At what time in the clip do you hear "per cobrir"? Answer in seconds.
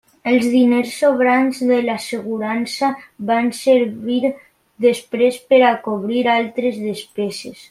5.53-6.27